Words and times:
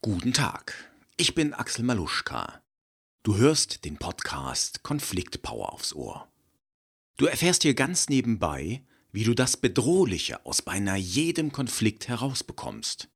Guten 0.00 0.32
Tag, 0.32 0.74
ich 1.16 1.34
bin 1.34 1.52
Axel 1.52 1.84
Maluschka. 1.84 2.62
Du 3.24 3.36
hörst 3.36 3.84
den 3.84 3.98
Podcast 3.98 4.84
Konfliktpower 4.84 5.72
aufs 5.72 5.92
Ohr. 5.92 6.28
Du 7.16 7.26
erfährst 7.26 7.62
hier 7.62 7.74
ganz 7.74 8.08
nebenbei, 8.08 8.84
wie 9.10 9.24
du 9.24 9.34
das 9.34 9.56
Bedrohliche 9.56 10.46
aus 10.46 10.62
beinahe 10.62 10.98
jedem 10.98 11.50
Konflikt 11.50 12.06
herausbekommst. 12.06 13.08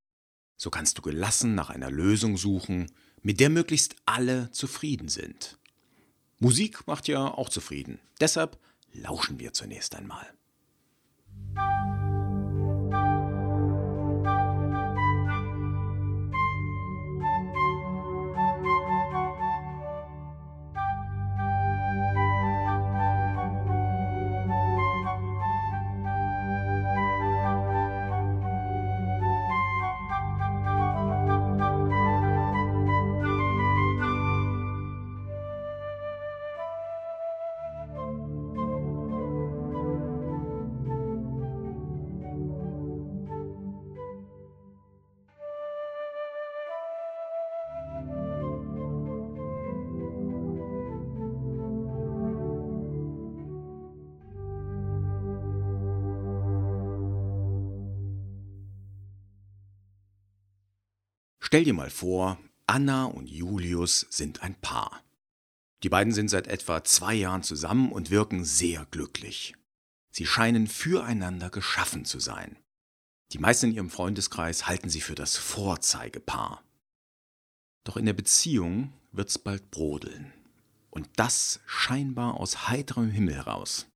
So 0.56 0.70
kannst 0.70 0.98
du 0.98 1.02
gelassen 1.02 1.54
nach 1.54 1.70
einer 1.70 1.88
Lösung 1.88 2.36
suchen, 2.36 2.90
mit 3.20 3.38
der 3.38 3.48
möglichst 3.48 3.94
alle 4.04 4.50
zufrieden 4.50 5.08
sind. 5.08 5.60
Musik 6.40 6.88
macht 6.88 7.06
ja 7.06 7.32
auch 7.32 7.48
zufrieden. 7.48 8.00
Deshalb 8.20 8.58
lauschen 8.92 9.38
wir 9.38 9.52
zunächst 9.52 9.94
einmal. 9.94 10.26
Stell 61.52 61.64
dir 61.64 61.74
mal 61.74 61.90
vor, 61.90 62.38
Anna 62.66 63.04
und 63.04 63.28
Julius 63.28 64.06
sind 64.08 64.42
ein 64.42 64.54
Paar. 64.54 65.04
Die 65.82 65.90
beiden 65.90 66.14
sind 66.14 66.30
seit 66.30 66.46
etwa 66.46 66.82
zwei 66.82 67.12
Jahren 67.12 67.42
zusammen 67.42 67.92
und 67.92 68.08
wirken 68.08 68.42
sehr 68.42 68.86
glücklich. 68.86 69.54
Sie 70.10 70.24
scheinen 70.24 70.66
füreinander 70.66 71.50
geschaffen 71.50 72.06
zu 72.06 72.20
sein. 72.20 72.56
Die 73.32 73.38
meisten 73.38 73.66
in 73.66 73.74
ihrem 73.74 73.90
Freundeskreis 73.90 74.66
halten 74.66 74.88
sie 74.88 75.02
für 75.02 75.14
das 75.14 75.36
Vorzeigepaar. 75.36 76.64
Doch 77.84 77.98
in 77.98 78.06
der 78.06 78.14
Beziehung 78.14 78.94
wird's 79.10 79.38
bald 79.38 79.70
brodeln. 79.70 80.32
Und 80.88 81.10
das 81.16 81.60
scheinbar 81.66 82.40
aus 82.40 82.68
heiterem 82.68 83.10
Himmel 83.10 83.34
heraus. 83.34 83.88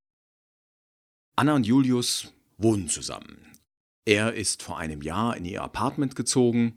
Anna 1.37 1.55
und 1.55 1.65
Julius 1.65 2.35
wohnen 2.59 2.91
zusammen. 2.91 3.51
Er 4.05 4.35
ist 4.35 4.63
vor 4.63 4.77
einem 4.77 5.01
Jahr 5.01 5.39
in 5.39 5.47
ihr 5.47 5.63
Apartment 5.63 6.17
gezogen 6.17 6.77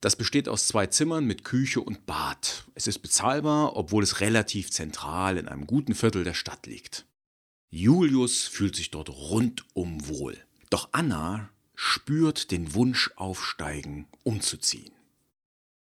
das 0.00 0.16
besteht 0.16 0.48
aus 0.48 0.68
zwei 0.68 0.86
Zimmern 0.86 1.24
mit 1.24 1.44
Küche 1.44 1.80
und 1.80 2.06
Bad. 2.06 2.64
Es 2.74 2.86
ist 2.86 2.98
bezahlbar, 2.98 3.76
obwohl 3.76 4.02
es 4.02 4.20
relativ 4.20 4.70
zentral 4.70 5.38
in 5.38 5.48
einem 5.48 5.66
guten 5.66 5.94
Viertel 5.94 6.24
der 6.24 6.34
Stadt 6.34 6.66
liegt. 6.66 7.06
Julius 7.70 8.42
fühlt 8.42 8.76
sich 8.76 8.90
dort 8.90 9.08
rundum 9.08 10.06
wohl. 10.08 10.36
Doch 10.70 10.90
Anna 10.92 11.50
spürt 11.74 12.50
den 12.50 12.74
Wunsch 12.74 13.10
aufsteigen, 13.16 14.06
umzuziehen. 14.22 14.92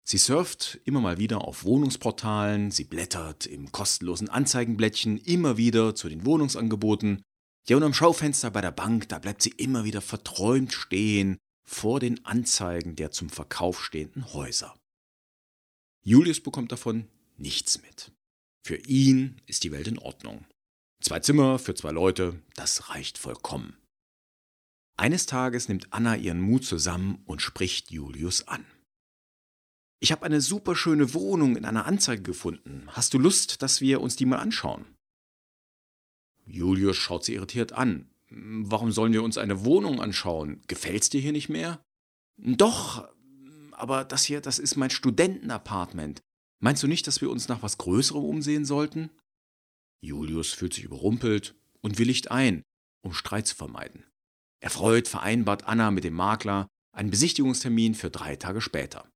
Sie 0.05 0.19
surft 0.19 0.81
immer 0.85 1.01
mal 1.01 1.19
wieder 1.19 1.43
auf 1.43 1.65
Wohnungsportalen, 1.65 2.71
sie 2.71 2.85
blättert 2.85 3.47
im 3.47 3.73
kostenlosen 3.73 4.29
Anzeigenblättchen 4.29 5.19
immer 5.19 5.57
wieder 5.57 5.97
zu 5.97 6.09
den 6.09 6.25
Wohnungsangeboten. 6.25 7.23
Ja, 7.69 7.77
und 7.77 7.83
am 7.83 7.95
Schaufenster 7.95 8.53
bei 8.53 8.61
der 8.61 8.71
Bank, 8.71 9.09
da 9.09 9.19
bleibt 9.19 9.43
sie 9.43 9.51
immer 9.51 9.85
wieder 9.85 10.01
verträumt 10.01 10.73
stehen 10.73 11.39
vor 11.69 12.01
den 12.01 12.25
Anzeigen 12.25 12.97
der 12.97 13.11
zum 13.11 13.29
Verkauf 13.29 13.83
stehenden 13.83 14.33
Häuser. 14.33 14.79
Julius 16.05 16.41
bekommt 16.41 16.73
davon 16.73 17.09
nichts 17.37 17.83
mit. 17.83 18.13
Für 18.65 18.77
ihn 18.77 19.41
ist 19.47 19.65
die 19.65 19.73
Welt 19.73 19.89
in 19.89 19.99
Ordnung. 19.99 20.47
Zwei 21.03 21.21
Zimmer 21.21 21.59
für 21.59 21.75
zwei 21.75 21.91
Leute, 21.91 22.43
das 22.55 22.89
reicht 22.89 23.19
vollkommen. 23.19 23.77
Eines 24.97 25.27
Tages 25.27 25.69
nimmt 25.69 25.93
Anna 25.93 26.17
ihren 26.17 26.41
Mut 26.41 26.65
zusammen 26.65 27.23
und 27.27 27.43
spricht 27.43 27.91
Julius 27.91 28.49
an. 28.49 28.65
Ich 30.01 30.13
habe 30.13 30.25
eine 30.25 30.41
superschöne 30.41 31.15
Wohnung 31.15 31.57
in 31.57 31.65
einer 31.65 31.87
Anzeige 31.87 32.23
gefunden. 32.23 32.85
Hast 32.89 33.13
du 33.15 33.19
Lust, 33.19 33.63
dass 33.63 33.81
wir 33.81 34.01
uns 34.01 34.17
die 34.17 34.27
mal 34.27 34.39
anschauen? 34.39 34.87
Julius 36.47 36.97
schaut 36.97 37.25
sie 37.25 37.35
irritiert 37.35 37.73
an. 37.73 38.09
Warum 38.29 38.91
sollen 38.91 39.13
wir 39.13 39.23
uns 39.23 39.39
eine 39.39 39.65
Wohnung 39.65 40.01
anschauen? 40.01 40.63
Gefällt's 40.67 41.11
dir 41.11 41.21
hier 41.21 41.33
nicht 41.33 41.49
mehr? 41.49 41.83
Doch, 42.37 43.09
aber 43.73 44.05
das 44.05 44.25
hier, 44.25 44.41
das 44.41 44.59
ist 44.59 44.77
mein 44.77 44.91
Studentenapartment. 44.91 46.21
Meinst 46.59 46.83
du 46.83 46.87
nicht, 46.87 47.07
dass 47.07 47.21
wir 47.21 47.31
uns 47.31 47.49
nach 47.49 47.63
was 47.63 47.79
Größerem 47.79 48.25
umsehen 48.25 48.65
sollten? 48.65 49.11
Julius 50.01 50.53
fühlt 50.53 50.75
sich 50.75 50.85
überrumpelt 50.85 51.55
und 51.81 51.99
willigt 51.99 52.31
ein, 52.31 52.63
um 53.03 53.13
Streit 53.13 53.47
zu 53.47 53.55
vermeiden. 53.55 54.05
Erfreut 54.61 55.09
vereinbart 55.09 55.65
Anna 55.67 55.91
mit 55.91 56.05
dem 56.05 56.15
Makler 56.15 56.67
einen 56.93 57.11
Besichtigungstermin 57.11 57.95
für 57.95 58.11
drei 58.11 58.37
Tage 58.37 58.61
später. 58.61 59.09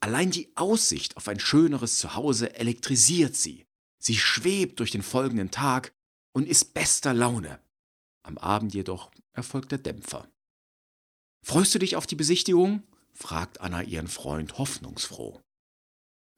Allein 0.00 0.30
die 0.30 0.56
Aussicht 0.56 1.16
auf 1.16 1.28
ein 1.28 1.40
schöneres 1.40 1.98
Zuhause 1.98 2.54
elektrisiert 2.54 3.36
sie. 3.36 3.66
Sie 4.02 4.16
schwebt 4.16 4.78
durch 4.78 4.92
den 4.92 5.02
folgenden 5.02 5.50
Tag 5.50 5.92
und 6.32 6.48
ist 6.48 6.72
bester 6.72 7.12
Laune. 7.12 7.60
Am 8.22 8.38
Abend 8.38 8.74
jedoch 8.74 9.10
erfolgt 9.32 9.72
der 9.72 9.78
Dämpfer. 9.78 10.28
Freust 11.44 11.74
du 11.74 11.78
dich 11.78 11.96
auf 11.96 12.06
die 12.06 12.16
Besichtigung? 12.16 12.82
fragt 13.12 13.60
Anna 13.60 13.82
ihren 13.82 14.08
Freund 14.08 14.58
hoffnungsfroh. 14.58 15.40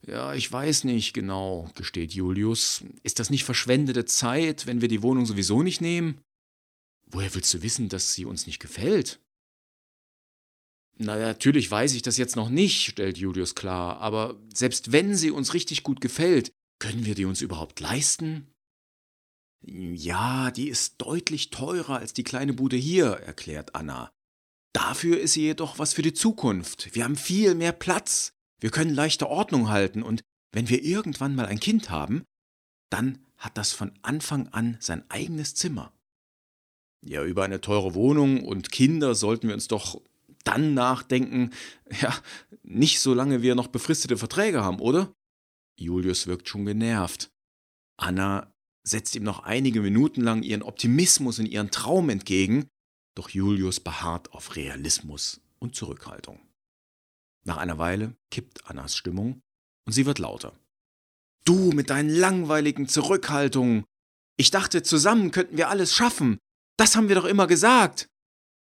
Ja, 0.06 0.34
ich 0.34 0.50
weiß 0.50 0.84
nicht 0.84 1.12
genau, 1.12 1.70
gesteht 1.74 2.12
Julius. 2.12 2.84
Ist 3.02 3.18
das 3.20 3.30
nicht 3.30 3.44
verschwendete 3.44 4.04
Zeit, 4.04 4.66
wenn 4.66 4.80
wir 4.80 4.88
die 4.88 5.02
Wohnung 5.02 5.26
sowieso 5.26 5.62
nicht 5.62 5.80
nehmen? 5.80 6.20
Woher 7.06 7.32
willst 7.34 7.52
du 7.54 7.62
wissen, 7.62 7.88
dass 7.88 8.14
sie 8.14 8.24
uns 8.24 8.46
nicht 8.46 8.58
gefällt? 8.58 9.20
Na, 10.98 11.16
natürlich 11.16 11.70
weiß 11.70 11.94
ich 11.94 12.02
das 12.02 12.16
jetzt 12.16 12.36
noch 12.36 12.48
nicht, 12.48 12.86
stellt 12.86 13.18
Julius 13.18 13.54
klar, 13.54 13.98
aber 13.98 14.40
selbst 14.54 14.92
wenn 14.92 15.14
sie 15.16 15.30
uns 15.30 15.54
richtig 15.54 15.82
gut 15.82 16.00
gefällt, 16.00 16.52
können 16.78 17.04
wir 17.06 17.14
die 17.14 17.24
uns 17.24 17.40
überhaupt 17.40 17.80
leisten? 17.80 18.51
Ja, 19.64 20.50
die 20.50 20.68
ist 20.68 21.00
deutlich 21.00 21.50
teurer 21.50 21.98
als 21.98 22.12
die 22.12 22.24
kleine 22.24 22.52
Bude 22.52 22.76
hier, 22.76 23.12
erklärt 23.12 23.74
Anna. 23.74 24.10
Dafür 24.72 25.20
ist 25.20 25.34
sie 25.34 25.42
jedoch 25.42 25.78
was 25.78 25.92
für 25.92 26.02
die 26.02 26.14
Zukunft. 26.14 26.94
Wir 26.94 27.04
haben 27.04 27.16
viel 27.16 27.54
mehr 27.54 27.72
Platz. 27.72 28.32
Wir 28.58 28.70
können 28.70 28.94
leichter 28.94 29.28
Ordnung 29.28 29.68
halten 29.68 30.02
und 30.02 30.22
wenn 30.52 30.68
wir 30.68 30.82
irgendwann 30.82 31.34
mal 31.34 31.46
ein 31.46 31.60
Kind 31.60 31.90
haben, 31.90 32.24
dann 32.90 33.24
hat 33.36 33.56
das 33.56 33.72
von 33.72 33.92
Anfang 34.02 34.48
an 34.48 34.76
sein 34.80 35.08
eigenes 35.10 35.54
Zimmer. 35.54 35.92
Ja, 37.04 37.24
über 37.24 37.44
eine 37.44 37.60
teure 37.60 37.94
Wohnung 37.94 38.44
und 38.44 38.70
Kinder 38.70 39.14
sollten 39.14 39.48
wir 39.48 39.54
uns 39.54 39.68
doch 39.68 40.00
dann 40.44 40.74
nachdenken, 40.74 41.50
ja, 42.00 42.14
nicht 42.62 43.00
solange 43.00 43.42
wir 43.42 43.54
noch 43.54 43.68
befristete 43.68 44.16
Verträge 44.16 44.62
haben, 44.62 44.80
oder? 44.80 45.12
Julius 45.76 46.26
wirkt 46.26 46.48
schon 46.48 46.64
genervt. 46.64 47.30
Anna 47.96 48.51
setzt 48.82 49.14
ihm 49.14 49.22
noch 49.22 49.40
einige 49.44 49.80
Minuten 49.80 50.20
lang 50.20 50.42
ihren 50.42 50.62
Optimismus 50.62 51.38
und 51.38 51.46
ihren 51.46 51.70
Traum 51.70 52.08
entgegen, 52.10 52.68
doch 53.14 53.28
Julius 53.28 53.80
beharrt 53.80 54.32
auf 54.32 54.56
Realismus 54.56 55.40
und 55.58 55.74
Zurückhaltung. 55.74 56.40
Nach 57.44 57.56
einer 57.56 57.78
Weile 57.78 58.16
kippt 58.30 58.66
Annas 58.68 58.96
Stimmung 58.96 59.42
und 59.84 59.92
sie 59.92 60.06
wird 60.06 60.18
lauter. 60.18 60.52
Du 61.44 61.72
mit 61.72 61.90
deinen 61.90 62.08
langweiligen 62.08 62.88
Zurückhaltungen. 62.88 63.84
Ich 64.36 64.50
dachte, 64.50 64.82
zusammen 64.82 65.30
könnten 65.32 65.56
wir 65.56 65.68
alles 65.68 65.94
schaffen. 65.94 66.38
Das 66.76 66.96
haben 66.96 67.08
wir 67.08 67.16
doch 67.16 67.24
immer 67.24 67.46
gesagt. 67.46 68.06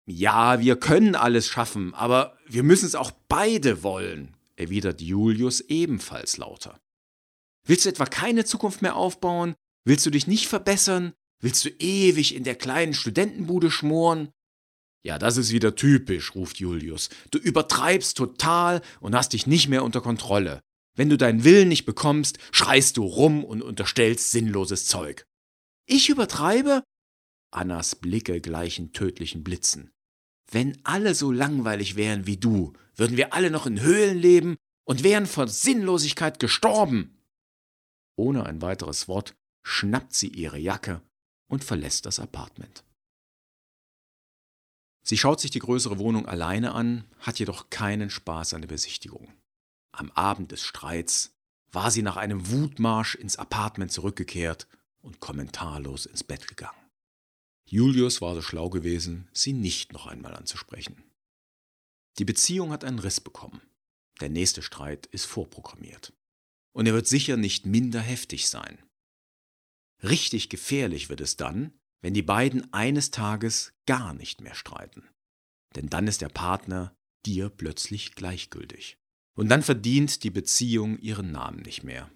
Ja, 0.07 0.59
wir 0.59 0.79
können 0.79 1.15
alles 1.15 1.47
schaffen, 1.47 1.93
aber 1.93 2.37
wir 2.47 2.63
müssen 2.63 2.85
es 2.85 2.95
auch 2.95 3.11
beide 3.27 3.83
wollen, 3.83 4.35
erwidert 4.55 5.01
Julius 5.01 5.61
ebenfalls 5.61 6.37
lauter. 6.37 6.79
Willst 7.65 7.85
du 7.85 7.89
etwa 7.89 8.05
keine 8.05 8.45
Zukunft 8.45 8.81
mehr 8.81 8.95
aufbauen? 8.95 9.53
Willst 9.85 10.05
du 10.05 10.09
dich 10.09 10.27
nicht 10.27 10.47
verbessern? 10.47 11.13
Willst 11.41 11.63
du 11.65 11.69
ewig 11.69 12.35
in 12.35 12.43
der 12.43 12.55
kleinen 12.55 12.93
Studentenbude 12.93 13.71
schmoren? 13.71 14.29
Ja, 15.03 15.17
das 15.17 15.37
ist 15.37 15.51
wieder 15.51 15.75
typisch, 15.75 16.35
ruft 16.35 16.59
Julius. 16.59 17.09
Du 17.31 17.37
übertreibst 17.37 18.17
total 18.17 18.81
und 18.99 19.15
hast 19.15 19.31
dich 19.33 19.47
nicht 19.47 19.69
mehr 19.69 19.83
unter 19.83 20.01
Kontrolle. 20.01 20.61
Wenn 20.95 21.09
du 21.09 21.17
deinen 21.17 21.45
Willen 21.45 21.69
nicht 21.69 21.85
bekommst, 21.85 22.39
schreist 22.51 22.97
du 22.97 23.03
rum 23.03 23.45
und 23.45 23.61
unterstellst 23.61 24.31
sinnloses 24.31 24.85
Zeug. 24.87 25.25
Ich 25.85 26.09
übertreibe? 26.09 26.83
Annas 27.51 27.95
Blicke 27.95 28.41
gleichen 28.41 28.91
tödlichen 28.91 29.43
Blitzen. 29.43 29.91
Wenn 30.51 30.77
alle 30.83 31.15
so 31.15 31.31
langweilig 31.31 31.95
wären 31.95 32.27
wie 32.27 32.37
du, 32.37 32.73
würden 32.95 33.15
wir 33.15 33.33
alle 33.33 33.51
noch 33.51 33.65
in 33.65 33.81
Höhlen 33.81 34.17
leben 34.17 34.57
und 34.83 35.03
wären 35.03 35.25
vor 35.25 35.47
Sinnlosigkeit 35.47 36.39
gestorben. 36.39 37.23
Ohne 38.17 38.45
ein 38.45 38.61
weiteres 38.61 39.07
Wort 39.07 39.35
schnappt 39.69 40.15
sie 40.15 40.29
ihre 40.29 40.57
Jacke 40.57 41.01
und 41.47 41.63
verlässt 41.63 42.07
das 42.07 42.19
Apartment. 42.19 42.83
Sie 45.03 45.17
schaut 45.17 45.39
sich 45.39 45.51
die 45.51 45.59
größere 45.59 45.99
Wohnung 45.99 46.25
alleine 46.25 46.73
an, 46.73 47.05
hat 47.19 47.37
jedoch 47.37 47.69
keinen 47.69 48.09
Spaß 48.09 48.55
an 48.55 48.61
der 48.61 48.67
Besichtigung. 48.67 49.31
Am 49.91 50.11
Abend 50.11 50.51
des 50.51 50.63
Streits 50.63 51.35
war 51.71 51.91
sie 51.91 52.01
nach 52.01 52.17
einem 52.17 52.49
Wutmarsch 52.49 53.13
ins 53.13 53.37
Apartment 53.37 53.91
zurückgekehrt 53.91 54.67
und 55.01 55.19
kommentarlos 55.19 56.07
ins 56.07 56.23
Bett 56.23 56.47
gegangen. 56.47 56.89
Julius 57.65 58.21
war 58.21 58.33
so 58.33 58.41
schlau 58.41 58.71
gewesen, 58.71 59.29
sie 59.33 59.53
nicht 59.53 59.93
noch 59.93 60.07
einmal 60.07 60.33
anzusprechen. 60.35 61.03
Die 62.17 62.25
Beziehung 62.25 62.71
hat 62.71 62.83
einen 62.83 62.99
Riss 62.99 63.21
bekommen. 63.21 63.61
Der 64.19 64.29
nächste 64.29 64.63
Streit 64.63 65.05
ist 65.05 65.25
vorprogrammiert. 65.25 66.11
Und 66.73 66.87
er 66.87 66.93
wird 66.93 67.07
sicher 67.07 67.37
nicht 67.37 67.67
minder 67.67 68.01
heftig 68.01 68.49
sein. 68.49 68.79
Richtig 70.03 70.49
gefährlich 70.49 71.09
wird 71.09 71.21
es 71.21 71.35
dann, 71.35 71.73
wenn 72.01 72.13
die 72.13 72.21
beiden 72.21 72.71
eines 72.73 73.11
Tages 73.11 73.73
gar 73.85 74.13
nicht 74.13 74.41
mehr 74.41 74.55
streiten. 74.55 75.09
Denn 75.75 75.87
dann 75.87 76.07
ist 76.07 76.21
der 76.21 76.29
Partner 76.29 76.95
dir 77.25 77.49
plötzlich 77.49 78.15
gleichgültig. 78.15 78.97
Und 79.35 79.49
dann 79.49 79.61
verdient 79.61 80.23
die 80.23 80.31
Beziehung 80.31 80.97
ihren 80.99 81.31
Namen 81.31 81.61
nicht 81.61 81.83
mehr. 81.83 82.09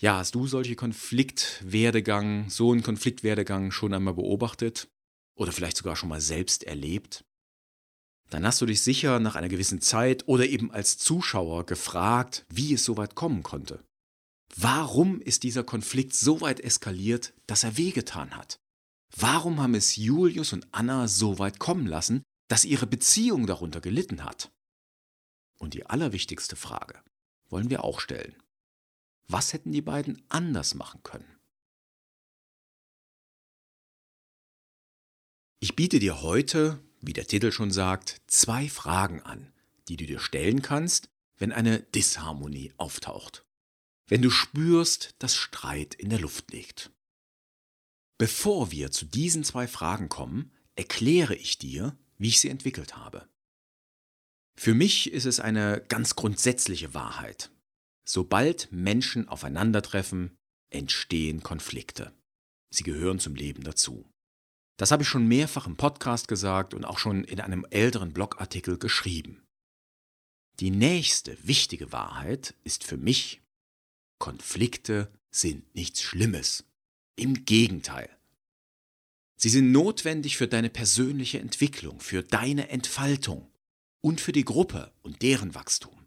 Ja, 0.00 0.18
hast 0.18 0.34
du 0.34 0.46
solche 0.46 0.76
Konfliktwerdegang, 0.76 2.50
so 2.50 2.72
einen 2.72 2.82
Konfliktwerdegang 2.82 3.70
schon 3.70 3.94
einmal 3.94 4.14
beobachtet 4.14 4.88
oder 5.34 5.52
vielleicht 5.52 5.78
sogar 5.78 5.96
schon 5.96 6.10
mal 6.10 6.20
selbst 6.20 6.64
erlebt? 6.64 7.24
Dann 8.28 8.44
hast 8.44 8.60
du 8.60 8.66
dich 8.66 8.82
sicher 8.82 9.20
nach 9.20 9.36
einer 9.36 9.48
gewissen 9.48 9.80
Zeit 9.80 10.28
oder 10.28 10.46
eben 10.46 10.70
als 10.70 10.98
Zuschauer 10.98 11.64
gefragt, 11.64 12.44
wie 12.50 12.74
es 12.74 12.84
so 12.84 12.96
weit 12.96 13.14
kommen 13.14 13.42
konnte. 13.42 13.85
Warum 14.54 15.20
ist 15.20 15.42
dieser 15.42 15.64
Konflikt 15.64 16.14
so 16.14 16.40
weit 16.40 16.60
eskaliert, 16.60 17.34
dass 17.46 17.64
er 17.64 17.76
wehgetan 17.76 18.36
hat? 18.36 18.58
Warum 19.16 19.60
haben 19.60 19.74
es 19.74 19.96
Julius 19.96 20.52
und 20.52 20.66
Anna 20.72 21.08
so 21.08 21.38
weit 21.38 21.58
kommen 21.58 21.86
lassen, 21.86 22.22
dass 22.48 22.64
ihre 22.64 22.86
Beziehung 22.86 23.46
darunter 23.46 23.80
gelitten 23.80 24.24
hat? 24.24 24.52
Und 25.58 25.74
die 25.74 25.86
allerwichtigste 25.86 26.56
Frage 26.56 27.02
wollen 27.48 27.70
wir 27.70 27.84
auch 27.84 28.00
stellen. 28.00 28.36
Was 29.28 29.52
hätten 29.52 29.72
die 29.72 29.82
beiden 29.82 30.22
anders 30.28 30.74
machen 30.74 31.02
können? 31.02 31.36
Ich 35.58 35.74
biete 35.74 35.98
dir 35.98 36.22
heute, 36.22 36.80
wie 37.00 37.14
der 37.14 37.26
Titel 37.26 37.50
schon 37.50 37.70
sagt, 37.70 38.20
zwei 38.26 38.68
Fragen 38.68 39.22
an, 39.22 39.52
die 39.88 39.96
du 39.96 40.06
dir 40.06 40.20
stellen 40.20 40.62
kannst, 40.62 41.08
wenn 41.38 41.52
eine 41.52 41.80
Disharmonie 41.80 42.72
auftaucht. 42.76 43.45
Wenn 44.08 44.22
du 44.22 44.30
spürst, 44.30 45.14
dass 45.18 45.34
Streit 45.34 45.94
in 45.94 46.10
der 46.10 46.20
Luft 46.20 46.52
liegt. 46.52 46.90
Bevor 48.18 48.70
wir 48.70 48.90
zu 48.90 49.04
diesen 49.04 49.44
zwei 49.44 49.66
Fragen 49.66 50.08
kommen, 50.08 50.52
erkläre 50.74 51.34
ich 51.34 51.58
dir, 51.58 51.98
wie 52.18 52.28
ich 52.28 52.40
sie 52.40 52.48
entwickelt 52.48 52.96
habe. 52.96 53.28
Für 54.58 54.74
mich 54.74 55.12
ist 55.12 55.26
es 55.26 55.40
eine 55.40 55.84
ganz 55.88 56.16
grundsätzliche 56.16 56.94
Wahrheit, 56.94 57.50
Sobald 58.08 58.70
Menschen 58.70 59.28
aufeinandertreffen, 59.28 60.36
entstehen 60.70 61.42
Konflikte. 61.42 62.12
Sie 62.72 62.84
gehören 62.84 63.18
zum 63.18 63.34
Leben 63.34 63.64
dazu. 63.64 64.08
Das 64.78 64.92
habe 64.92 65.02
ich 65.02 65.08
schon 65.08 65.26
mehrfach 65.26 65.66
im 65.66 65.76
Podcast 65.76 66.28
gesagt 66.28 66.72
und 66.72 66.84
auch 66.84 66.98
schon 66.98 67.24
in 67.24 67.40
einem 67.40 67.66
älteren 67.70 68.12
Blogartikel 68.12 68.78
geschrieben. 68.78 69.42
Die 70.60 70.70
nächste 70.70 71.36
wichtige 71.46 71.90
Wahrheit 71.92 72.54
ist 72.62 72.84
für 72.84 72.96
mich, 72.96 73.42
Konflikte 74.18 75.12
sind 75.30 75.74
nichts 75.74 76.02
Schlimmes. 76.02 76.64
Im 77.16 77.44
Gegenteil. 77.44 78.10
Sie 79.36 79.48
sind 79.48 79.72
notwendig 79.72 80.36
für 80.36 80.48
deine 80.48 80.70
persönliche 80.70 81.38
Entwicklung, 81.38 82.00
für 82.00 82.22
deine 82.22 82.68
Entfaltung 82.70 83.50
und 84.00 84.20
für 84.20 84.32
die 84.32 84.44
Gruppe 84.44 84.92
und 85.02 85.22
deren 85.22 85.54
Wachstum. 85.54 86.06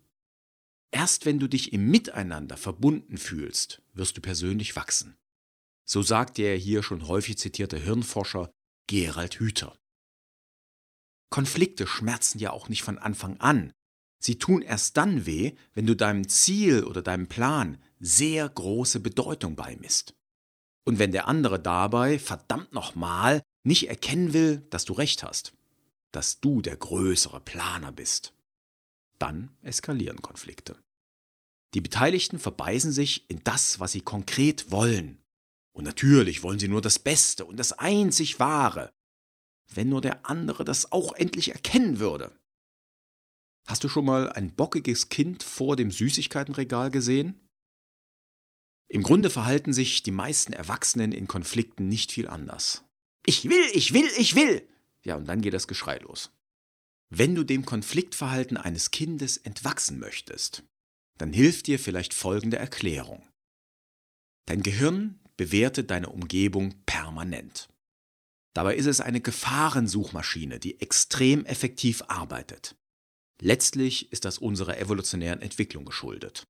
Erst 0.92 1.26
wenn 1.26 1.40
du 1.40 1.48
dich 1.48 1.72
im 1.72 1.90
Miteinander 1.92 2.58
verbunden 2.58 3.18
fühlst, 3.18 3.82
wirst 3.94 4.18
du 4.18 4.22
persönlich 4.22 4.76
wachsen. 4.76 5.16
So 5.86 6.02
sagt 6.02 6.38
der 6.38 6.56
hier 6.56 6.82
schon 6.82 7.08
häufig 7.08 7.38
zitierte 7.38 7.78
Hirnforscher 7.78 8.52
Gerald 8.88 9.40
Hüther. 9.40 9.78
Konflikte 11.30 11.86
schmerzen 11.86 12.40
ja 12.40 12.52
auch 12.52 12.70
nicht 12.70 12.82
von 12.82 12.98
Anfang 12.98 13.40
an. 13.40 13.72
Sie 14.20 14.38
tun 14.38 14.62
erst 14.62 14.98
dann 14.98 15.26
weh, 15.26 15.54
wenn 15.74 15.86
du 15.86 15.96
deinem 15.96 16.28
Ziel 16.28 16.84
oder 16.84 17.02
deinem 17.02 17.28
Plan 17.28 17.78
sehr 18.00 18.48
große 18.48 19.00
Bedeutung 19.00 19.56
beimisst. 19.56 20.14
Und 20.86 21.00
wenn 21.00 21.12
der 21.12 21.28
andere 21.28 21.60
dabei, 21.60 22.20
verdammt 22.20 22.74
nochmal, 22.74 23.42
nicht 23.64 23.88
erkennen 23.88 24.34
will, 24.34 24.66
dass 24.70 24.86
du 24.86 24.94
recht 24.94 25.24
hast, 25.24 25.54
dass 26.12 26.40
du 26.40 26.62
der 26.62 26.78
größere 26.78 27.40
Planer 27.40 27.92
bist 27.92 28.34
dann 29.20 29.56
eskalieren 29.62 30.22
Konflikte. 30.22 30.78
Die 31.76 31.82
Beteiligten 31.82 32.40
verbeißen 32.40 32.92
sich 32.92 33.30
in 33.30 33.44
das, 33.44 33.80
was 33.80 33.92
sie 33.92 34.02
konkret 34.02 34.72
wollen. 34.72 35.22
Und 35.72 35.84
natürlich 35.84 36.42
wollen 36.42 36.58
sie 36.58 36.68
nur 36.68 36.82
das 36.82 36.98
Beste 36.98 37.46
und 37.46 37.58
das 37.58 37.74
einzig 37.74 38.40
Wahre. 38.40 38.92
Wenn 39.72 39.90
nur 39.90 40.02
der 40.02 40.26
andere 40.26 40.66
das 40.66 40.92
auch 40.92 41.14
endlich 41.14 41.52
erkennen 41.52 42.00
würde. 42.00 42.32
Hast 43.70 43.84
du 43.84 43.88
schon 43.88 44.06
mal 44.06 44.32
ein 44.32 44.56
bockiges 44.56 45.10
Kind 45.10 45.44
vor 45.44 45.76
dem 45.76 45.92
Süßigkeitenregal 45.92 46.90
gesehen? 46.90 47.40
Im 48.92 49.04
Grunde 49.04 49.30
verhalten 49.30 49.74
sich 49.74 50.02
die 50.02 50.10
meisten 50.10 50.54
Erwachsenen 50.54 51.12
in 51.12 51.28
Konflikten 51.28 51.88
nicht 51.88 52.12
viel 52.12 52.28
anders. 52.28 52.84
Ich 53.28 53.48
will, 53.48 53.64
ich 53.74 53.94
will, 53.94 54.10
ich 54.18 54.34
will! 54.36 54.68
Ja, 55.06 55.18
und 55.18 55.28
dann 55.28 55.42
geht 55.42 55.54
das 55.54 55.68
Geschrei 55.68 56.00
los. 56.00 56.32
Wenn 57.12 57.36
du 57.36 57.44
dem 57.44 57.64
Konfliktverhalten 57.64 58.58
eines 58.58 58.90
Kindes 58.90 59.38
entwachsen 59.38 60.00
möchtest, 60.00 60.64
dann 61.20 61.32
hilft 61.32 61.68
dir 61.68 61.78
vielleicht 61.78 62.16
folgende 62.16 62.58
Erklärung. 62.58 63.22
Dein 64.48 64.64
Gehirn 64.64 65.20
bewertet 65.38 65.92
deine 65.92 66.10
Umgebung 66.10 66.74
permanent. 66.88 67.70
Dabei 68.56 68.76
ist 68.78 68.88
es 68.88 69.00
eine 69.00 69.22
Gefahrensuchmaschine, 69.22 70.60
die 70.60 70.82
extrem 70.82 71.46
effektiv 71.46 72.02
arbeitet. 72.08 72.79
Letztlich 73.42 74.12
ist 74.12 74.26
das 74.26 74.38
unserer 74.38 74.78
evolutionären 74.78 75.42
Entwicklung 75.42 75.86
geschuldet. 75.86 76.48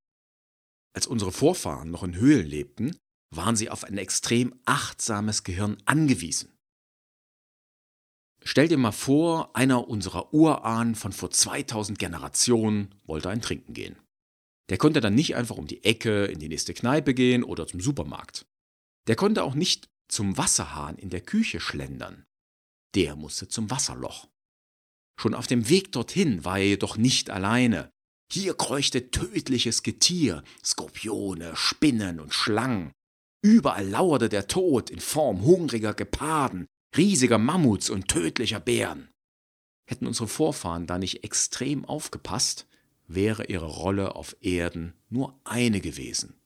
Als 0.93 1.05
unsere 1.05 1.31
Vorfahren 1.31 1.91
noch 1.91 2.03
in 2.03 2.15
Höhlen 2.15 2.48
lebten, 2.48 2.98
waren 3.34 3.55
sie 3.55 3.69
auf 3.69 3.84
ein 3.84 3.98
extrem 3.98 4.60
achtsames 4.65 5.43
Gehirn 5.43 5.77
angewiesen. 5.86 6.51
Stell 8.43 8.67
dir 8.67 8.77
mal 8.77 8.91
vor, 8.91 9.55
einer 9.55 9.88
unserer 9.88 10.34
Urahnen 10.34 10.96
von 10.96 11.12
vor 11.12 11.29
2000 11.29 12.00
Generationen 12.00 12.96
wollte 13.03 13.29
ein 13.29 13.41
Trinken 13.41 13.74
gehen. 13.74 13.98
Der 14.69 14.77
konnte 14.77 15.01
dann 15.01 15.15
nicht 15.15 15.36
einfach 15.36 15.58
um 15.58 15.67
die 15.67 15.84
Ecke 15.84 16.25
in 16.25 16.39
die 16.39 16.48
nächste 16.48 16.74
Kneipe 16.74 17.13
gehen 17.13 17.43
oder 17.43 17.67
zum 17.67 17.81
Supermarkt. 17.81 18.48
Der 19.08 19.15
konnte 19.15 19.43
auch 19.43 19.55
nicht 19.55 19.89
zum 20.08 20.38
Wasserhahn 20.38 20.98
in 20.98 21.10
der 21.10 21.22
Küche 21.22 21.60
schlendern. 21.60 22.25
Der 22.96 23.15
musste 23.15 23.48
zum 23.48 23.69
Wasserloch. 23.69 24.27
Schon 25.19 25.33
auf 25.33 25.47
dem 25.47 25.67
Weg 25.67 25.91
dorthin 25.91 26.45
war 26.45 26.59
er 26.59 26.67
jedoch 26.67 26.95
nicht 26.95 27.29
alleine. 27.29 27.91
Hier 28.31 28.53
kreuchte 28.53 29.11
tödliches 29.11 29.83
Getier, 29.83 30.45
Skorpione, 30.63 31.57
Spinnen 31.57 32.21
und 32.21 32.33
Schlangen. 32.33 32.93
Überall 33.41 33.85
lauerte 33.85 34.29
der 34.29 34.47
Tod 34.47 34.89
in 34.89 35.01
Form 35.01 35.43
hungriger 35.43 35.93
Geparden, 35.93 36.67
riesiger 36.95 37.38
Mammuts 37.38 37.89
und 37.89 38.07
tödlicher 38.07 38.61
Bären. 38.61 39.09
Hätten 39.89 40.07
unsere 40.07 40.29
Vorfahren 40.29 40.88
da 40.88 40.97
nicht 40.97 41.25
extrem 41.25 41.83
aufgepasst, 41.83 42.65
wäre 43.05 43.47
ihre 43.47 43.67
Rolle 43.67 44.15
auf 44.15 44.38
Erden 44.39 44.93
nur 45.09 45.38
eine 45.43 45.81
gewesen, 45.81 46.39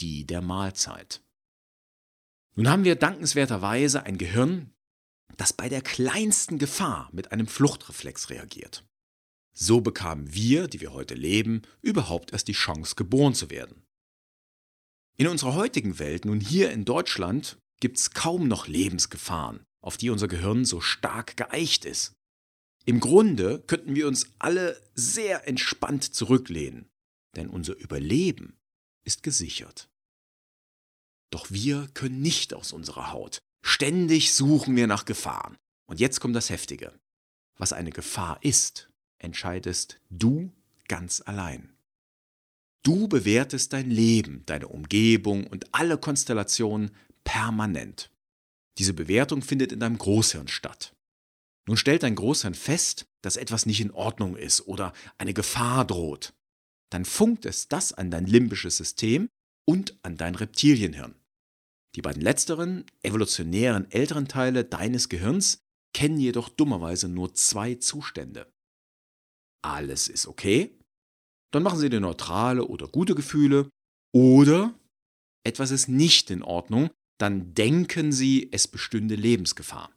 die 0.00 0.26
der 0.26 0.42
Mahlzeit. 0.42 1.22
Nun 2.56 2.68
haben 2.68 2.82
wir 2.82 2.96
dankenswerterweise 2.96 4.02
ein 4.02 4.18
Gehirn, 4.18 4.74
das 5.36 5.52
bei 5.52 5.68
der 5.68 5.82
kleinsten 5.82 6.58
Gefahr 6.58 7.08
mit 7.12 7.32
einem 7.32 7.46
Fluchtreflex 7.46 8.30
reagiert. 8.30 8.84
So 9.54 9.80
bekamen 9.80 10.32
wir, 10.32 10.68
die 10.68 10.80
wir 10.80 10.92
heute 10.92 11.14
leben, 11.14 11.62
überhaupt 11.82 12.32
erst 12.32 12.48
die 12.48 12.52
Chance, 12.52 12.94
geboren 12.94 13.34
zu 13.34 13.50
werden. 13.50 13.82
In 15.16 15.26
unserer 15.26 15.54
heutigen 15.54 15.98
Welt, 15.98 16.24
nun 16.24 16.40
hier 16.40 16.70
in 16.70 16.84
Deutschland, 16.84 17.58
gibt 17.80 17.98
es 17.98 18.12
kaum 18.12 18.46
noch 18.46 18.68
Lebensgefahren, 18.68 19.64
auf 19.82 19.96
die 19.96 20.10
unser 20.10 20.28
Gehirn 20.28 20.64
so 20.64 20.80
stark 20.80 21.36
geeicht 21.36 21.84
ist. 21.84 22.12
Im 22.84 23.00
Grunde 23.00 23.60
könnten 23.66 23.94
wir 23.96 24.06
uns 24.06 24.30
alle 24.38 24.80
sehr 24.94 25.46
entspannt 25.46 26.14
zurücklehnen, 26.14 26.88
denn 27.36 27.50
unser 27.50 27.76
Überleben 27.76 28.56
ist 29.04 29.22
gesichert. 29.22 29.88
Doch 31.30 31.50
wir 31.50 31.88
können 31.94 32.22
nicht 32.22 32.54
aus 32.54 32.72
unserer 32.72 33.12
Haut. 33.12 33.40
Ständig 33.70 34.32
suchen 34.32 34.76
wir 34.76 34.86
nach 34.86 35.04
Gefahren. 35.04 35.58
Und 35.84 36.00
jetzt 36.00 36.20
kommt 36.20 36.34
das 36.34 36.48
Heftige. 36.48 36.98
Was 37.58 37.74
eine 37.74 37.90
Gefahr 37.90 38.38
ist, 38.40 38.88
entscheidest 39.18 40.00
du 40.08 40.50
ganz 40.88 41.20
allein. 41.20 41.76
Du 42.82 43.08
bewertest 43.08 43.74
dein 43.74 43.90
Leben, 43.90 44.42
deine 44.46 44.68
Umgebung 44.68 45.46
und 45.46 45.66
alle 45.74 45.98
Konstellationen 45.98 46.92
permanent. 47.24 48.10
Diese 48.78 48.94
Bewertung 48.94 49.42
findet 49.42 49.70
in 49.70 49.80
deinem 49.80 49.98
Großhirn 49.98 50.48
statt. 50.48 50.96
Nun 51.66 51.76
stellt 51.76 52.04
dein 52.04 52.14
Großhirn 52.14 52.54
fest, 52.54 53.04
dass 53.20 53.36
etwas 53.36 53.66
nicht 53.66 53.82
in 53.82 53.90
Ordnung 53.90 54.34
ist 54.34 54.66
oder 54.66 54.94
eine 55.18 55.34
Gefahr 55.34 55.84
droht. 55.84 56.32
Dann 56.88 57.04
funkt 57.04 57.44
es 57.44 57.68
das 57.68 57.92
an 57.92 58.10
dein 58.10 58.24
limbisches 58.24 58.78
System 58.78 59.28
und 59.66 59.98
an 60.02 60.16
dein 60.16 60.36
Reptilienhirn. 60.36 61.17
Die 61.94 62.02
beiden 62.02 62.22
letzteren, 62.22 62.84
evolutionären 63.02 63.90
älteren 63.90 64.28
Teile 64.28 64.64
deines 64.64 65.08
Gehirns 65.08 65.58
kennen 65.94 66.18
jedoch 66.18 66.48
dummerweise 66.48 67.08
nur 67.08 67.34
zwei 67.34 67.74
Zustände. 67.76 68.52
Alles 69.64 70.08
ist 70.08 70.26
okay, 70.26 70.78
dann 71.52 71.62
machen 71.62 71.78
sie 71.78 71.90
dir 71.90 72.00
neutrale 72.00 72.66
oder 72.66 72.88
gute 72.88 73.14
Gefühle, 73.14 73.70
oder 74.14 74.78
etwas 75.44 75.70
ist 75.70 75.88
nicht 75.88 76.30
in 76.30 76.42
Ordnung, 76.42 76.90
dann 77.18 77.54
denken 77.54 78.12
sie, 78.12 78.48
es 78.52 78.68
bestünde 78.68 79.16
Lebensgefahr. 79.16 79.92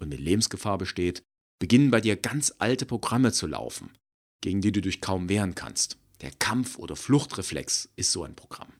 Und 0.00 0.10
wenn 0.10 0.18
Lebensgefahr 0.18 0.78
besteht, 0.78 1.22
beginnen 1.60 1.90
bei 1.90 2.00
dir 2.00 2.16
ganz 2.16 2.54
alte 2.58 2.86
Programme 2.86 3.32
zu 3.32 3.46
laufen, 3.46 3.96
gegen 4.42 4.60
die 4.60 4.72
du 4.72 4.80
dich 4.80 5.00
kaum 5.00 5.28
wehren 5.28 5.54
kannst. 5.54 5.98
Der 6.20 6.32
Kampf- 6.32 6.78
oder 6.78 6.96
Fluchtreflex 6.96 7.90
ist 7.96 8.12
so 8.12 8.24
ein 8.24 8.36
Programm. 8.36 8.72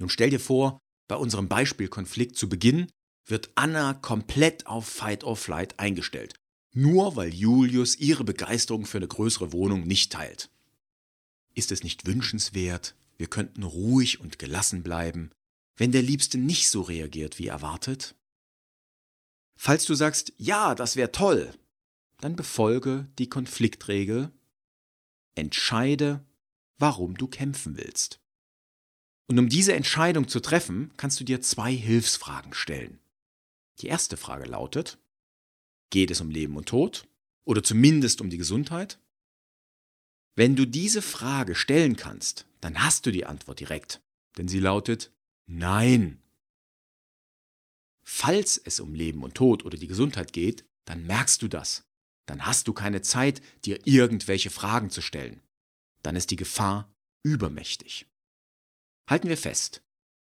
Nun 0.00 0.08
stell 0.08 0.30
dir 0.30 0.40
vor, 0.40 0.78
bei 1.08 1.16
unserem 1.16 1.48
Beispielkonflikt 1.48 2.36
zu 2.36 2.48
Beginn 2.48 2.90
wird 3.26 3.50
Anna 3.54 3.94
komplett 3.94 4.66
auf 4.66 4.86
Fight 4.86 5.24
or 5.24 5.36
Flight 5.36 5.78
eingestellt, 5.78 6.34
nur 6.72 7.16
weil 7.16 7.34
Julius 7.34 7.96
ihre 7.96 8.24
Begeisterung 8.24 8.86
für 8.86 8.98
eine 8.98 9.08
größere 9.08 9.52
Wohnung 9.52 9.82
nicht 9.84 10.12
teilt. 10.12 10.50
Ist 11.54 11.72
es 11.72 11.82
nicht 11.82 12.06
wünschenswert, 12.06 12.94
wir 13.16 13.26
könnten 13.26 13.64
ruhig 13.64 14.20
und 14.20 14.38
gelassen 14.38 14.82
bleiben, 14.82 15.30
wenn 15.76 15.92
der 15.92 16.02
Liebste 16.02 16.38
nicht 16.38 16.70
so 16.70 16.82
reagiert 16.82 17.38
wie 17.38 17.48
erwartet? 17.48 18.14
Falls 19.56 19.84
du 19.84 19.94
sagst, 19.94 20.32
ja, 20.36 20.74
das 20.74 20.94
wäre 20.94 21.10
toll, 21.10 21.52
dann 22.20 22.36
befolge 22.36 23.08
die 23.18 23.28
Konfliktregel, 23.28 24.30
entscheide, 25.34 26.24
warum 26.78 27.16
du 27.16 27.26
kämpfen 27.26 27.76
willst. 27.76 28.20
Und 29.28 29.38
um 29.38 29.48
diese 29.48 29.74
Entscheidung 29.74 30.26
zu 30.26 30.40
treffen, 30.40 30.90
kannst 30.96 31.20
du 31.20 31.24
dir 31.24 31.40
zwei 31.42 31.72
Hilfsfragen 31.72 32.54
stellen. 32.54 32.98
Die 33.80 33.86
erste 33.86 34.16
Frage 34.16 34.46
lautet, 34.46 34.98
geht 35.90 36.10
es 36.10 36.20
um 36.20 36.30
Leben 36.30 36.56
und 36.56 36.66
Tod 36.66 37.06
oder 37.44 37.62
zumindest 37.62 38.20
um 38.20 38.30
die 38.30 38.38
Gesundheit? 38.38 38.98
Wenn 40.34 40.56
du 40.56 40.66
diese 40.66 41.02
Frage 41.02 41.54
stellen 41.54 41.96
kannst, 41.96 42.46
dann 42.60 42.82
hast 42.82 43.06
du 43.06 43.10
die 43.10 43.26
Antwort 43.26 43.60
direkt, 43.60 44.00
denn 44.36 44.48
sie 44.48 44.60
lautet 44.60 45.12
Nein. 45.46 46.22
Falls 48.02 48.56
es 48.56 48.80
um 48.80 48.94
Leben 48.94 49.22
und 49.22 49.34
Tod 49.34 49.64
oder 49.64 49.76
die 49.76 49.86
Gesundheit 49.86 50.32
geht, 50.32 50.64
dann 50.86 51.06
merkst 51.06 51.42
du 51.42 51.48
das. 51.48 51.84
Dann 52.26 52.46
hast 52.46 52.68
du 52.68 52.72
keine 52.72 53.02
Zeit, 53.02 53.42
dir 53.64 53.86
irgendwelche 53.86 54.50
Fragen 54.50 54.90
zu 54.90 55.02
stellen. 55.02 55.42
Dann 56.02 56.16
ist 56.16 56.30
die 56.30 56.36
Gefahr 56.36 56.90
übermächtig. 57.22 58.06
Halten 59.08 59.30
wir 59.30 59.38
fest, 59.38 59.82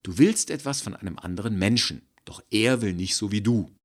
du 0.03 0.17
willst 0.17 0.49
etwas 0.49 0.81
von 0.81 0.95
einem 0.95 1.19
anderen 1.19 1.59
Menschen, 1.59 2.07
doch 2.23 2.41
er 2.49 2.81
will 2.81 2.93
nicht 2.93 3.15
so 3.15 3.31
wie 3.31 3.41
du. 3.41 3.75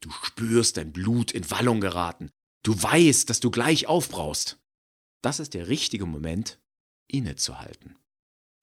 Du 0.00 0.10
spürst 0.22 0.76
dein 0.76 0.92
Blut 0.92 1.32
in 1.32 1.50
Wallung 1.50 1.80
geraten. 1.80 2.30
Du 2.62 2.80
weißt, 2.80 3.28
dass 3.28 3.40
du 3.40 3.50
gleich 3.50 3.88
aufbraust. 3.88 4.58
Das 5.20 5.40
ist 5.40 5.54
der 5.54 5.66
richtige 5.66 6.06
Moment, 6.06 6.60
innezuhalten. 7.08 7.96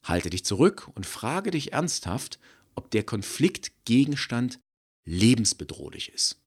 Halte 0.05 0.29
dich 0.29 0.45
zurück 0.45 0.89
und 0.95 1.05
frage 1.05 1.51
dich 1.51 1.73
ernsthaft, 1.73 2.39
ob 2.75 2.89
der 2.91 3.03
Konfliktgegenstand 3.03 4.61
lebensbedrohlich 5.03 6.13
ist. 6.13 6.41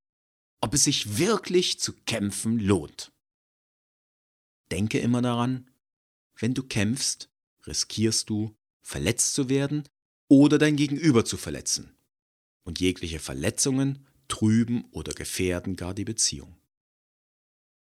Ob 0.62 0.72
es 0.72 0.84
sich 0.84 1.18
wirklich 1.18 1.78
zu 1.78 1.92
kämpfen 1.92 2.58
lohnt. 2.58 3.12
Denke 4.70 4.98
immer 4.98 5.20
daran, 5.20 5.70
wenn 6.36 6.54
du 6.54 6.62
kämpfst, 6.62 7.28
riskierst 7.66 8.30
du 8.30 8.56
verletzt 8.86 9.34
zu 9.34 9.48
werden 9.48 9.82
oder 10.28 10.58
dein 10.58 10.76
Gegenüber 10.76 11.24
zu 11.24 11.36
verletzen. 11.36 11.96
Und 12.64 12.80
jegliche 12.80 13.18
Verletzungen 13.18 14.06
trüben 14.28 14.84
oder 14.92 15.12
gefährden 15.12 15.74
gar 15.74 15.92
die 15.92 16.04
Beziehung. 16.04 16.56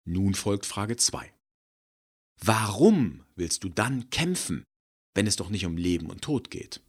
Nun 0.04 0.34
folgt 0.34 0.64
Frage 0.64 0.96
2. 0.96 1.32
Warum 2.40 3.24
willst 3.34 3.62
du 3.64 3.68
dann 3.68 4.08
kämpfen, 4.08 4.64
wenn 5.14 5.26
es 5.26 5.36
doch 5.36 5.50
nicht 5.50 5.66
um 5.66 5.76
Leben 5.76 6.08
und 6.10 6.22
Tod 6.22 6.50
geht? 6.50 6.82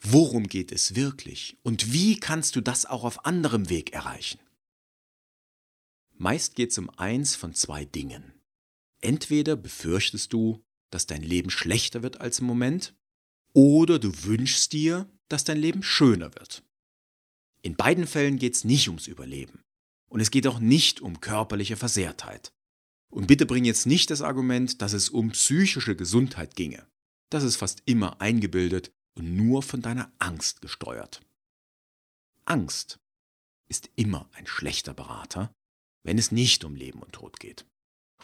Worum 0.00 0.46
geht 0.46 0.70
es 0.70 0.94
wirklich 0.94 1.56
und 1.62 1.92
wie 1.92 2.20
kannst 2.20 2.54
du 2.54 2.60
das 2.60 2.84
auch 2.84 3.04
auf 3.04 3.24
anderem 3.24 3.70
Weg 3.70 3.92
erreichen? 3.92 4.40
Meist 6.14 6.54
geht 6.54 6.72
es 6.72 6.78
um 6.78 6.90
eins 6.90 7.34
von 7.34 7.54
zwei 7.54 7.84
Dingen. 7.84 8.34
Entweder 9.00 9.56
befürchtest 9.56 10.32
du, 10.32 10.62
dass 10.90 11.06
dein 11.06 11.22
Leben 11.22 11.50
schlechter 11.50 12.02
wird 12.02 12.20
als 12.20 12.38
im 12.40 12.46
Moment, 12.46 12.94
oder 13.52 13.98
du 13.98 14.12
wünschst 14.24 14.72
dir, 14.72 15.10
dass 15.28 15.44
dein 15.44 15.58
Leben 15.58 15.82
schöner 15.82 16.34
wird. 16.34 16.62
In 17.62 17.76
beiden 17.76 18.06
Fällen 18.06 18.38
geht 18.38 18.54
es 18.54 18.64
nicht 18.64 18.88
ums 18.88 19.06
Überleben. 19.06 19.62
Und 20.08 20.20
es 20.20 20.30
geht 20.30 20.46
auch 20.46 20.58
nicht 20.58 21.00
um 21.00 21.20
körperliche 21.20 21.76
Versehrtheit. 21.76 22.52
Und 23.10 23.26
bitte 23.26 23.46
bring 23.46 23.64
jetzt 23.64 23.86
nicht 23.86 24.10
das 24.10 24.22
Argument, 24.22 24.80
dass 24.80 24.92
es 24.92 25.08
um 25.08 25.30
psychische 25.30 25.96
Gesundheit 25.96 26.56
ginge. 26.56 26.86
Das 27.30 27.42
ist 27.42 27.56
fast 27.56 27.82
immer 27.84 28.20
eingebildet 28.20 28.90
und 29.14 29.36
nur 29.36 29.62
von 29.62 29.82
deiner 29.82 30.12
Angst 30.18 30.62
gesteuert. 30.62 31.20
Angst 32.44 32.98
ist 33.68 33.90
immer 33.96 34.30
ein 34.32 34.46
schlechter 34.46 34.94
Berater, 34.94 35.52
wenn 36.04 36.16
es 36.16 36.32
nicht 36.32 36.64
um 36.64 36.74
Leben 36.74 37.02
und 37.02 37.12
Tod 37.12 37.38
geht. 37.38 37.66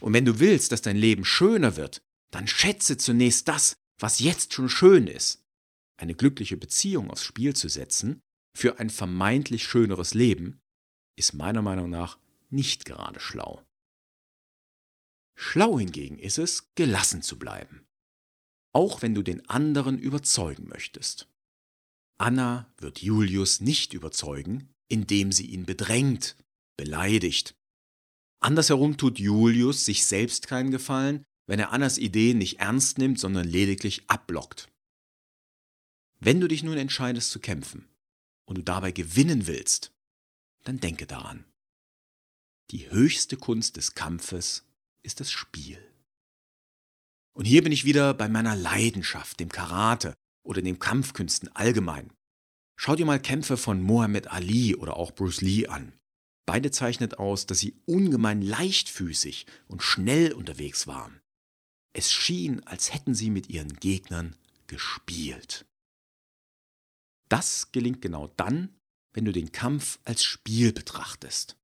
Und 0.00 0.12
wenn 0.12 0.24
du 0.24 0.38
willst, 0.38 0.72
dass 0.72 0.82
dein 0.82 0.96
Leben 0.96 1.24
schöner 1.24 1.76
wird, 1.76 2.02
dann 2.34 2.48
schätze 2.48 2.96
zunächst 2.96 3.46
das, 3.48 3.76
was 3.98 4.18
jetzt 4.18 4.52
schon 4.52 4.68
schön 4.68 5.06
ist. 5.06 5.44
Eine 5.96 6.14
glückliche 6.14 6.56
Beziehung 6.56 7.10
aufs 7.10 7.22
Spiel 7.22 7.54
zu 7.54 7.68
setzen 7.68 8.20
für 8.56 8.80
ein 8.80 8.90
vermeintlich 8.90 9.64
schöneres 9.64 10.14
Leben 10.14 10.60
ist 11.16 11.34
meiner 11.34 11.62
Meinung 11.62 11.90
nach 11.90 12.18
nicht 12.50 12.84
gerade 12.84 13.20
schlau. 13.20 13.64
Schlau 15.36 15.78
hingegen 15.78 16.18
ist 16.18 16.38
es, 16.38 16.72
gelassen 16.74 17.22
zu 17.22 17.38
bleiben, 17.38 17.86
auch 18.72 19.02
wenn 19.02 19.14
du 19.14 19.22
den 19.22 19.48
anderen 19.48 19.98
überzeugen 19.98 20.68
möchtest. 20.68 21.28
Anna 22.18 22.72
wird 22.78 23.00
Julius 23.02 23.60
nicht 23.60 23.92
überzeugen, 23.92 24.72
indem 24.88 25.32
sie 25.32 25.46
ihn 25.46 25.66
bedrängt, 25.66 26.36
beleidigt. 26.76 27.56
Andersherum 28.40 28.96
tut 28.96 29.18
Julius 29.18 29.84
sich 29.84 30.06
selbst 30.06 30.46
keinen 30.46 30.70
Gefallen, 30.70 31.24
wenn 31.46 31.58
er 31.58 31.72
Annas 31.72 31.98
Ideen 31.98 32.38
nicht 32.38 32.60
ernst 32.60 32.98
nimmt, 32.98 33.18
sondern 33.18 33.46
lediglich 33.46 34.08
abblockt. 34.08 34.70
Wenn 36.20 36.40
du 36.40 36.48
dich 36.48 36.62
nun 36.62 36.78
entscheidest 36.78 37.30
zu 37.30 37.40
kämpfen 37.40 37.88
und 38.46 38.58
du 38.58 38.62
dabei 38.62 38.92
gewinnen 38.92 39.46
willst, 39.46 39.92
dann 40.62 40.80
denke 40.80 41.06
daran. 41.06 41.44
Die 42.70 42.90
höchste 42.90 43.36
Kunst 43.36 43.76
des 43.76 43.94
Kampfes 43.94 44.64
ist 45.02 45.20
das 45.20 45.30
Spiel. 45.30 45.78
Und 47.34 47.44
hier 47.44 47.62
bin 47.62 47.72
ich 47.72 47.84
wieder 47.84 48.14
bei 48.14 48.28
meiner 48.28 48.56
Leidenschaft, 48.56 49.38
dem 49.40 49.50
Karate 49.50 50.14
oder 50.44 50.62
den 50.62 50.78
Kampfkünsten 50.78 51.54
allgemein. 51.54 52.10
Schau 52.76 52.96
dir 52.96 53.06
mal 53.06 53.20
Kämpfe 53.20 53.56
von 53.56 53.82
Muhammad 53.82 54.28
Ali 54.28 54.74
oder 54.74 54.96
auch 54.96 55.12
Bruce 55.12 55.42
Lee 55.42 55.66
an. 55.66 55.92
Beide 56.46 56.70
zeichnet 56.70 57.18
aus, 57.18 57.46
dass 57.46 57.58
sie 57.58 57.74
ungemein 57.86 58.42
leichtfüßig 58.42 59.46
und 59.66 59.82
schnell 59.82 60.32
unterwegs 60.32 60.86
waren. 60.86 61.20
Es 61.94 62.12
schien, 62.12 62.62
als 62.64 62.92
hätten 62.92 63.14
sie 63.14 63.30
mit 63.30 63.48
ihren 63.48 63.72
Gegnern 63.74 64.36
gespielt. 64.66 65.64
Das 67.28 67.70
gelingt 67.70 68.02
genau 68.02 68.26
dann, 68.36 68.74
wenn 69.12 69.24
du 69.24 69.32
den 69.32 69.52
Kampf 69.52 70.00
als 70.04 70.24
Spiel 70.24 70.72
betrachtest. 70.72 71.56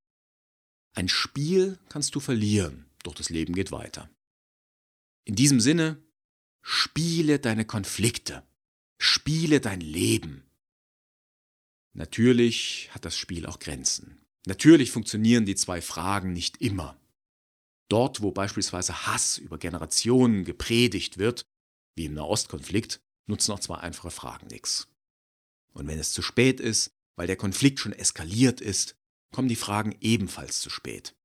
Ein 0.94 1.08
Spiel 1.08 1.78
kannst 1.88 2.14
du 2.14 2.20
verlieren, 2.20 2.88
doch 3.02 3.14
das 3.14 3.28
Leben 3.28 3.54
geht 3.54 3.72
weiter. 3.72 4.08
In 5.25 5.34
diesem 5.34 5.60
Sinne, 5.60 6.00
spiele 6.62 7.40
deine 7.40 7.64
Konflikte, 7.64 8.46
spiele 8.99 9.60
dein 9.60 9.80
Leben. 9.80 10.44
Natürlich 11.92 12.88
hat 12.92 13.04
das 13.04 13.16
Spiel 13.16 13.46
auch 13.46 13.58
Grenzen. 13.58 14.20
Natürlich 14.46 14.92
funktionieren 14.92 15.44
die 15.44 15.56
zwei 15.56 15.82
Fragen 15.82 16.32
nicht 16.32 16.58
immer. 16.58 17.00
Dort, 17.90 18.23
wo 18.23 18.30
beispielsweise 18.30 19.06
Hass 19.06 19.37
über 19.37 19.59
Generationen 19.59 20.44
gepredigt 20.44 21.18
wird, 21.18 21.44
wie 21.97 22.04
im 22.06 22.14
Nahostkonflikt, 22.14 23.00
nutzen 23.26 23.52
auch 23.52 23.61
zwei 23.61 23.78
einfache 23.78 24.12
Fragen 24.12 24.47
nichts. 24.47 24.88
Und 25.73 25.88
wenn 25.88 25.99
es 25.99 26.12
zu 26.12 26.23
spät 26.23 26.61
ist, 26.61 26.92
weil 27.16 27.26
der 27.26 27.37
Konflikt 27.37 27.80
schon 27.80 27.92
eskaliert 27.92 28.61
ist, 28.61 28.97
kommen 29.32 29.49
die 29.49 29.56
Fragen 29.56 29.97
ebenfalls 30.00 30.61
zu 30.61 30.70
spät. 30.70 31.16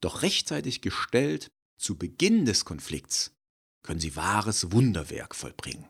Doch 0.00 0.22
rechtzeitig 0.22 0.82
gestellt, 0.82 1.52
zu 1.78 1.96
Beginn 1.96 2.44
des 2.44 2.64
Konflikts, 2.64 3.32
können 3.82 4.00
sie 4.00 4.16
wahres 4.16 4.72
Wunderwerk 4.72 5.34
vollbringen. 5.34 5.88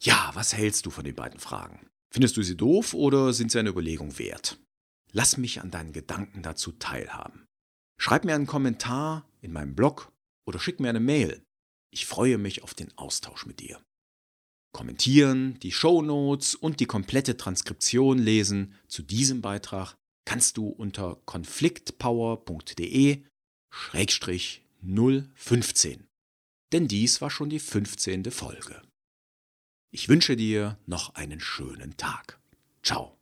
Ja, 0.00 0.30
was 0.34 0.54
hältst 0.54 0.86
du 0.86 0.90
von 0.90 1.04
den 1.04 1.14
beiden 1.14 1.40
Fragen? 1.40 1.90
Findest 2.10 2.36
du 2.36 2.42
sie 2.42 2.56
doof 2.56 2.94
oder 2.94 3.32
sind 3.32 3.50
sie 3.50 3.58
eine 3.58 3.70
Überlegung 3.70 4.18
wert? 4.18 4.58
Lass 5.10 5.36
mich 5.36 5.60
an 5.60 5.70
deinen 5.70 5.92
Gedanken 5.92 6.42
dazu 6.42 6.72
teilhaben. 6.72 7.46
Schreib 8.02 8.24
mir 8.24 8.34
einen 8.34 8.48
Kommentar 8.48 9.30
in 9.42 9.52
meinem 9.52 9.76
Blog 9.76 10.10
oder 10.44 10.58
schick 10.58 10.80
mir 10.80 10.88
eine 10.88 10.98
Mail. 10.98 11.40
Ich 11.92 12.06
freue 12.06 12.36
mich 12.36 12.64
auf 12.64 12.74
den 12.74 12.90
Austausch 12.98 13.46
mit 13.46 13.60
dir. 13.60 13.80
Kommentieren, 14.72 15.60
die 15.60 15.70
Shownotes 15.70 16.56
und 16.56 16.80
die 16.80 16.86
komplette 16.86 17.36
Transkription 17.36 18.18
lesen 18.18 18.74
zu 18.88 19.04
diesem 19.04 19.40
Beitrag 19.40 19.94
kannst 20.24 20.56
du 20.56 20.66
unter 20.66 21.22
konfliktpower.de 21.26 23.22
015. 23.70 26.08
Denn 26.72 26.88
dies 26.88 27.20
war 27.20 27.30
schon 27.30 27.50
die 27.50 27.60
15. 27.60 28.32
Folge. 28.32 28.82
Ich 29.92 30.08
wünsche 30.08 30.34
dir 30.34 30.76
noch 30.86 31.14
einen 31.14 31.38
schönen 31.38 31.96
Tag. 31.96 32.40
Ciao. 32.82 33.16